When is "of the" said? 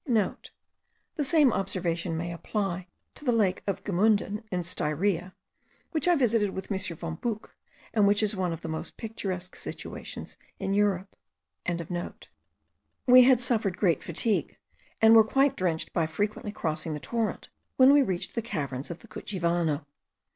8.51-8.67, 18.89-19.07